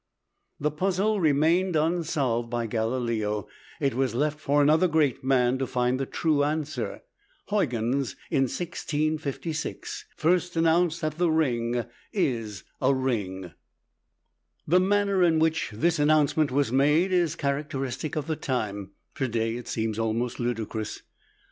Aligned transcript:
The 0.59 0.71
puzzle 0.71 1.19
remained 1.19 1.75
unsolved 1.75 2.49
by 2.49 2.65
Galileo; 2.65 3.47
it 3.79 3.93
was 3.93 4.15
left 4.15 4.39
for 4.39 4.59
another 4.59 4.87
great 4.87 5.23
man 5.23 5.59
to 5.59 5.67
find 5.67 5.99
the 5.99 6.07
true 6.07 6.43
answer. 6.43 7.03
Huygens, 7.49 8.15
in 8.31 8.45
1656, 8.45 10.05
first 10.17 10.55
announced 10.55 11.01
that 11.01 11.19
the 11.19 11.29
ring 11.29 11.85
is 12.11 12.63
a 12.81 12.95
ring. 12.95 13.51
The 14.67 14.79
manner 14.79 15.21
in 15.21 15.37
which 15.37 15.69
this 15.71 15.99
announcement 15.99 16.49
was 16.49 16.71
made 16.71 17.11
is 17.11 17.35
characteristic 17.35 18.15
of 18.15 18.25
the 18.25 18.35
time; 18.35 18.93
to 19.13 19.27
day 19.27 19.55
it 19.55 19.67
seems 19.67 19.99
almost 19.99 20.39
ludicrous. 20.39 21.03